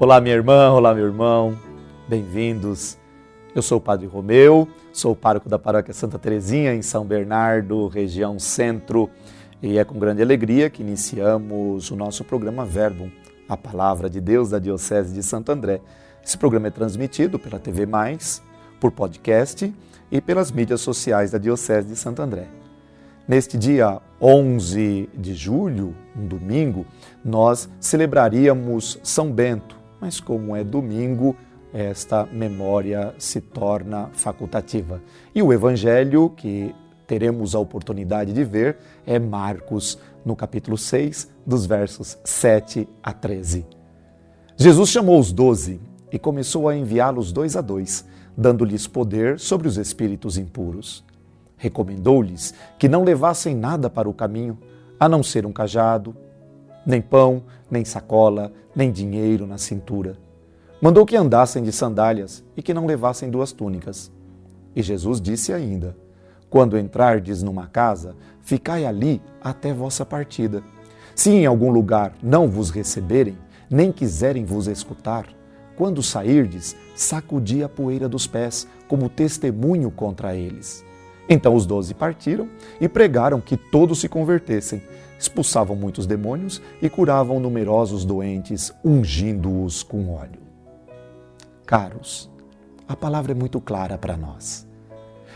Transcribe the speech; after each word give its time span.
Olá, 0.00 0.18
minha 0.18 0.34
irmã, 0.34 0.70
olá, 0.70 0.94
meu 0.94 1.04
irmão, 1.04 1.58
bem-vindos. 2.08 2.96
Eu 3.54 3.60
sou 3.60 3.76
o 3.76 3.80
Padre 3.82 4.06
Romeu, 4.06 4.66
sou 4.94 5.12
o 5.12 5.14
pároco 5.14 5.46
da 5.46 5.58
Paróquia 5.58 5.92
Santa 5.92 6.18
Terezinha, 6.18 6.72
em 6.72 6.80
São 6.80 7.04
Bernardo, 7.04 7.86
região 7.86 8.38
centro, 8.38 9.10
e 9.62 9.76
é 9.76 9.84
com 9.84 9.98
grande 9.98 10.22
alegria 10.22 10.70
que 10.70 10.80
iniciamos 10.80 11.90
o 11.90 11.96
nosso 11.96 12.24
programa 12.24 12.64
Verbo, 12.64 13.12
a 13.46 13.58
Palavra 13.58 14.08
de 14.08 14.22
Deus 14.22 14.48
da 14.48 14.58
Diocese 14.58 15.12
de 15.12 15.22
Santo 15.22 15.52
André. 15.52 15.82
Esse 16.24 16.38
programa 16.38 16.68
é 16.68 16.70
transmitido 16.70 17.38
pela 17.38 17.58
TV 17.58 17.84
Mais, 17.84 18.42
por 18.80 18.90
podcast 18.92 19.70
e 20.10 20.18
pelas 20.18 20.50
mídias 20.50 20.80
sociais 20.80 21.30
da 21.30 21.36
Diocese 21.36 21.88
de 21.88 21.96
Santo 21.96 22.22
André. 22.22 22.48
Neste 23.28 23.58
dia 23.58 24.00
11 24.18 25.10
de 25.14 25.34
julho, 25.34 25.94
um 26.16 26.26
domingo, 26.26 26.86
nós 27.22 27.68
celebraríamos 27.78 28.98
São 29.02 29.30
Bento, 29.30 29.79
mas 30.00 30.18
como 30.18 30.56
é 30.56 30.64
domingo, 30.64 31.36
esta 31.72 32.26
memória 32.26 33.14
se 33.18 33.40
torna 33.40 34.08
facultativa. 34.12 35.00
E 35.34 35.42
o 35.42 35.52
evangelho 35.52 36.30
que 36.30 36.74
teremos 37.06 37.54
a 37.54 37.58
oportunidade 37.58 38.32
de 38.32 38.44
ver 38.44 38.78
é 39.06 39.18
Marcos, 39.18 39.98
no 40.24 40.34
capítulo 40.36 40.76
6, 40.76 41.30
dos 41.46 41.66
versos 41.66 42.18
7 42.24 42.88
a 43.02 43.12
13. 43.12 43.66
Jesus 44.56 44.90
chamou 44.90 45.18
os 45.18 45.32
doze 45.32 45.80
e 46.12 46.18
começou 46.18 46.68
a 46.68 46.76
enviá-los 46.76 47.32
dois 47.32 47.56
a 47.56 47.60
dois, 47.60 48.04
dando-lhes 48.36 48.86
poder 48.86 49.38
sobre 49.38 49.68
os 49.68 49.76
espíritos 49.76 50.36
impuros. 50.36 51.04
Recomendou-lhes 51.56 52.54
que 52.78 52.88
não 52.88 53.04
levassem 53.04 53.54
nada 53.54 53.88
para 53.88 54.08
o 54.08 54.14
caminho, 54.14 54.58
a 54.98 55.08
não 55.08 55.22
ser 55.22 55.46
um 55.46 55.52
cajado, 55.52 56.14
nem 56.84 57.00
pão, 57.00 57.42
nem 57.70 57.84
sacola, 57.84 58.52
nem 58.74 58.90
dinheiro 58.90 59.46
na 59.46 59.58
cintura. 59.58 60.16
Mandou 60.80 61.04
que 61.04 61.16
andassem 61.16 61.62
de 61.62 61.72
sandálias 61.72 62.42
e 62.56 62.62
que 62.62 62.72
não 62.72 62.86
levassem 62.86 63.30
duas 63.30 63.52
túnicas. 63.52 64.10
E 64.74 64.82
Jesus 64.82 65.20
disse 65.20 65.52
ainda: 65.52 65.96
Quando 66.48 66.78
entrardes 66.78 67.42
numa 67.42 67.66
casa, 67.66 68.16
ficai 68.40 68.86
ali 68.86 69.20
até 69.42 69.72
vossa 69.72 70.06
partida. 70.06 70.62
Se 71.14 71.30
em 71.30 71.44
algum 71.44 71.70
lugar 71.70 72.14
não 72.22 72.48
vos 72.48 72.70
receberem, 72.70 73.36
nem 73.68 73.92
quiserem 73.92 74.44
vos 74.44 74.66
escutar, 74.66 75.26
quando 75.76 76.02
sairdes, 76.02 76.76
sacudi 76.94 77.62
a 77.62 77.68
poeira 77.68 78.08
dos 78.08 78.26
pés, 78.26 78.66
como 78.88 79.08
testemunho 79.08 79.90
contra 79.90 80.34
eles. 80.34 80.84
Então 81.28 81.54
os 81.54 81.66
doze 81.66 81.94
partiram 81.94 82.48
e 82.80 82.88
pregaram 82.88 83.40
que 83.40 83.56
todos 83.56 84.00
se 84.00 84.08
convertessem, 84.08 84.82
expulsavam 85.18 85.76
muitos 85.76 86.06
demônios 86.06 86.60
e 86.80 86.88
curavam 86.88 87.38
numerosos 87.38 88.04
doentes, 88.04 88.72
ungindo-os 88.84 89.82
com 89.82 90.12
óleo. 90.12 90.40
Caros, 91.66 92.28
a 92.88 92.96
palavra 92.96 93.32
é 93.32 93.34
muito 93.34 93.60
clara 93.60 93.96
para 93.96 94.16
nós. 94.16 94.66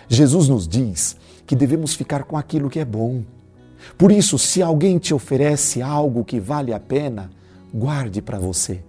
Jesus 0.08 0.48
nos 0.48 0.66
diz 0.66 1.16
que 1.46 1.54
devemos 1.54 1.94
ficar 1.94 2.24
com 2.24 2.36
aquilo 2.36 2.69
que 2.69 2.80
é 2.80 2.84
bom. 2.84 3.22
Por 3.96 4.10
isso, 4.10 4.38
se 4.38 4.62
alguém 4.62 4.98
te 4.98 5.14
oferece 5.14 5.80
algo 5.82 6.24
que 6.24 6.41
vale 6.41 6.72
a 6.72 6.80
pena, 6.80 7.30
guarde 7.72 8.20
para 8.20 8.38
você. 8.38 8.82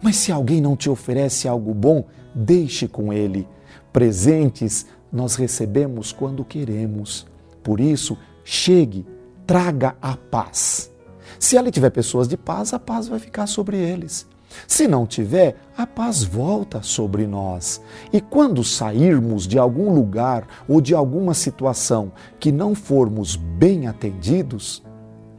Mas 0.00 0.16
se 0.16 0.32
alguém 0.32 0.60
não 0.60 0.76
te 0.76 0.88
oferece 0.88 1.48
algo 1.48 1.74
bom, 1.74 2.04
deixe 2.34 2.88
com 2.88 3.12
ele. 3.12 3.46
Presentes 3.92 4.86
nós 5.16 5.34
recebemos 5.34 6.12
quando 6.12 6.44
queremos. 6.44 7.26
Por 7.62 7.80
isso, 7.80 8.16
chegue, 8.44 9.06
traga 9.46 9.96
a 10.00 10.16
paz. 10.16 10.92
Se 11.38 11.56
ali 11.56 11.70
tiver 11.70 11.90
pessoas 11.90 12.28
de 12.28 12.36
paz, 12.36 12.72
a 12.72 12.78
paz 12.78 13.08
vai 13.08 13.18
ficar 13.18 13.46
sobre 13.46 13.78
eles. 13.78 14.26
Se 14.68 14.86
não 14.86 15.06
tiver, 15.06 15.56
a 15.76 15.86
paz 15.86 16.22
volta 16.22 16.82
sobre 16.82 17.26
nós. 17.26 17.80
E 18.12 18.20
quando 18.20 18.62
sairmos 18.62 19.46
de 19.46 19.58
algum 19.58 19.92
lugar 19.92 20.46
ou 20.68 20.80
de 20.80 20.94
alguma 20.94 21.34
situação 21.34 22.12
que 22.38 22.52
não 22.52 22.74
formos 22.74 23.36
bem 23.36 23.86
atendidos, 23.86 24.82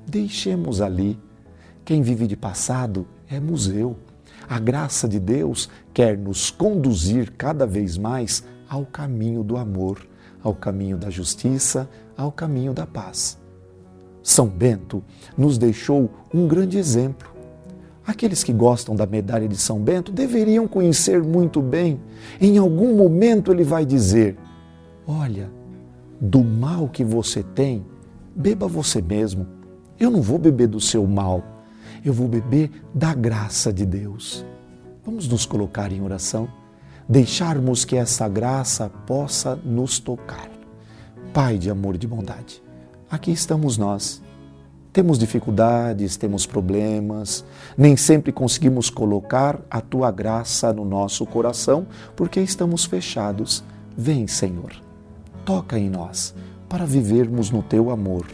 deixemos 0.05 0.81
ali. 0.81 1.19
Quem 1.85 2.01
vive 2.01 2.27
de 2.27 2.35
passado 2.35 3.07
é 3.29 3.39
museu. 3.39 3.95
A 4.49 4.59
graça 4.59 5.07
de 5.07 5.19
Deus 5.19 5.69
quer 5.93 6.17
nos 6.17 6.49
conduzir 6.49 7.31
cada 7.37 7.65
vez 7.65 7.97
mais 7.97 8.43
ao 8.69 8.85
caminho 8.85 9.43
do 9.43 9.57
amor, 9.57 10.05
ao 10.43 10.53
caminho 10.53 10.97
da 10.97 11.09
justiça, 11.09 11.89
ao 12.15 12.31
caminho 12.31 12.73
da 12.73 12.85
paz. 12.85 13.37
São 14.21 14.47
Bento 14.47 15.03
nos 15.37 15.57
deixou 15.57 16.09
um 16.33 16.47
grande 16.47 16.77
exemplo. 16.77 17.29
Aqueles 18.05 18.43
que 18.43 18.53
gostam 18.53 18.95
da 18.95 19.05
medalha 19.05 19.47
de 19.47 19.57
São 19.57 19.79
Bento 19.79 20.11
deveriam 20.11 20.67
conhecer 20.67 21.23
muito 21.23 21.61
bem. 21.61 21.99
Em 22.39 22.57
algum 22.57 22.95
momento 22.95 23.51
ele 23.51 23.63
vai 23.63 23.85
dizer: 23.85 24.37
Olha, 25.05 25.49
do 26.19 26.43
mal 26.43 26.87
que 26.87 27.03
você 27.03 27.43
tem, 27.43 27.85
beba 28.35 28.67
você 28.67 29.01
mesmo. 29.01 29.47
Eu 29.99 30.11
não 30.11 30.21
vou 30.21 30.37
beber 30.37 30.67
do 30.67 30.79
seu 30.79 31.05
mal, 31.07 31.43
eu 32.03 32.13
vou 32.13 32.27
beber 32.27 32.69
da 32.93 33.13
graça 33.13 33.73
de 33.73 33.85
Deus. 33.85 34.45
Vamos 35.05 35.27
nos 35.27 35.45
colocar 35.45 35.91
em 35.91 36.01
oração 36.01 36.47
deixarmos 37.07 37.85
que 37.85 37.95
essa 37.95 38.27
graça 38.27 38.89
possa 39.05 39.55
nos 39.63 39.99
tocar. 39.99 40.49
Pai 41.33 41.57
de 41.57 41.69
amor 41.69 41.95
e 41.95 41.97
de 41.97 42.07
bondade, 42.07 42.61
aqui 43.09 43.31
estamos 43.31 43.77
nós. 43.77 44.21
Temos 44.91 45.19
dificuldades, 45.19 46.17
temos 46.17 46.47
problemas, 46.47 47.45
nem 47.77 47.95
sempre 47.95 48.31
conseguimos 48.31 48.89
colocar 48.89 49.61
a 49.69 49.79
tua 49.79 50.09
graça 50.09 50.73
no 50.73 50.83
nosso 50.83 51.23
coração 51.25 51.85
porque 52.15 52.39
estamos 52.39 52.83
fechados. 52.83 53.63
Vem, 53.95 54.25
Senhor, 54.25 54.71
toca 55.45 55.77
em 55.77 55.89
nós 55.89 56.33
para 56.67 56.85
vivermos 56.85 57.51
no 57.51 57.61
teu 57.61 57.91
amor. 57.91 58.25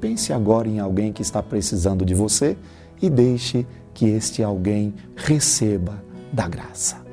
Pense 0.00 0.32
agora 0.32 0.68
em 0.68 0.80
alguém 0.80 1.12
que 1.12 1.22
está 1.22 1.42
precisando 1.42 2.04
de 2.04 2.14
você 2.14 2.56
e 3.00 3.10
deixe 3.10 3.66
que 3.92 4.06
este 4.06 4.42
alguém 4.42 4.94
receba 5.14 6.02
da 6.32 6.48
graça. 6.48 7.03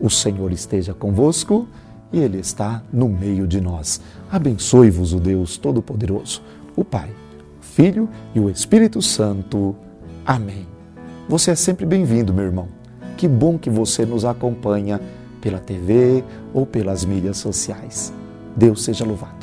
O 0.00 0.08
Senhor 0.08 0.50
esteja 0.50 0.94
convosco 0.94 1.68
e 2.12 2.18
Ele 2.18 2.38
está 2.38 2.82
no 2.92 3.08
meio 3.08 3.46
de 3.46 3.60
nós. 3.60 4.00
Abençoe-vos 4.30 5.12
o 5.12 5.20
Deus 5.20 5.58
Todo-Poderoso, 5.58 6.42
o 6.74 6.84
Pai, 6.84 7.10
o 7.60 7.64
Filho 7.64 8.08
e 8.34 8.40
o 8.40 8.48
Espírito 8.48 9.02
Santo. 9.02 9.76
Amém. 10.24 10.66
Você 11.28 11.50
é 11.50 11.54
sempre 11.54 11.84
bem-vindo, 11.84 12.32
meu 12.32 12.44
irmão. 12.44 12.68
Que 13.16 13.28
bom 13.28 13.58
que 13.58 13.68
você 13.68 14.06
nos 14.06 14.24
acompanha 14.24 15.00
pela 15.40 15.58
TV 15.58 16.24
ou 16.54 16.64
pelas 16.64 17.04
mídias 17.04 17.36
sociais. 17.36 18.12
Deus 18.56 18.82
seja 18.82 19.04
louvado. 19.04 19.39